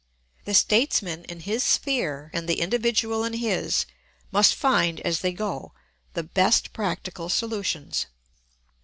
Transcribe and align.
The 0.45 0.55
statesman 0.55 1.25
in 1.25 1.41
his 1.41 1.63
sphere 1.63 2.31
and 2.33 2.49
the 2.49 2.59
individual 2.59 3.23
in 3.23 3.33
his 3.33 3.85
must 4.31 4.55
find, 4.55 4.99
as 5.01 5.19
they 5.19 5.31
go, 5.31 5.73
the 6.15 6.23
best 6.23 6.73
practical 6.73 7.29
solutions. 7.29 8.07